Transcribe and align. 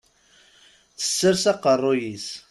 Tessers 0.99 1.43
aqerruy-is. 1.51 2.27